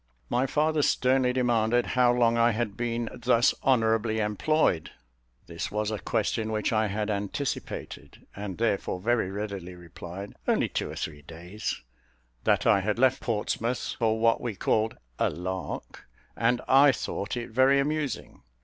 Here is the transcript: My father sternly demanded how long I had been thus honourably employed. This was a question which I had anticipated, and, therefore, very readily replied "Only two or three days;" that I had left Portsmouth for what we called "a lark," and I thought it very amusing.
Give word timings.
My 0.31 0.47
father 0.47 0.81
sternly 0.81 1.31
demanded 1.31 1.85
how 1.85 2.11
long 2.11 2.35
I 2.35 2.53
had 2.53 2.75
been 2.75 3.07
thus 3.13 3.53
honourably 3.63 4.17
employed. 4.19 4.89
This 5.45 5.69
was 5.69 5.91
a 5.91 5.99
question 5.99 6.51
which 6.51 6.73
I 6.73 6.87
had 6.87 7.11
anticipated, 7.11 8.25
and, 8.35 8.57
therefore, 8.57 8.99
very 8.99 9.29
readily 9.29 9.75
replied 9.75 10.33
"Only 10.47 10.69
two 10.69 10.89
or 10.89 10.95
three 10.95 11.21
days;" 11.21 11.83
that 12.45 12.65
I 12.65 12.79
had 12.79 12.97
left 12.97 13.21
Portsmouth 13.21 13.95
for 13.99 14.19
what 14.19 14.41
we 14.41 14.55
called 14.55 14.97
"a 15.19 15.29
lark," 15.29 16.07
and 16.35 16.61
I 16.67 16.91
thought 16.91 17.37
it 17.37 17.51
very 17.51 17.79
amusing. 17.79 18.41